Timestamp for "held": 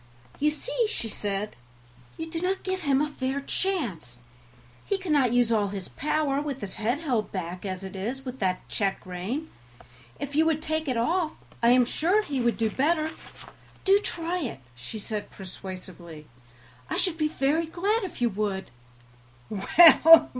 7.01-7.31